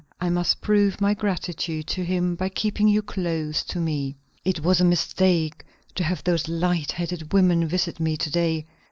[0.19, 4.15] I must prove my gratitude to him by keeping you close to me.
[4.43, 8.65] It was a mistake to have those light headed women visit me to day.